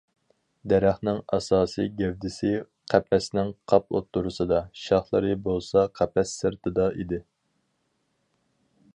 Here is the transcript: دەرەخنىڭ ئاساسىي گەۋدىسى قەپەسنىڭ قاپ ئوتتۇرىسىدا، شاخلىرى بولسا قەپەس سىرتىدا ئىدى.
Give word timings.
دەرەخنىڭ 0.71 1.17
ئاساسىي 1.35 1.89
گەۋدىسى 1.97 2.53
قەپەسنىڭ 2.93 3.51
قاپ 3.73 3.93
ئوتتۇرىسىدا، 3.99 4.61
شاخلىرى 4.85 5.35
بولسا 5.49 5.83
قەپەس 5.99 6.33
سىرتىدا 6.41 6.87
ئىدى. 7.03 7.21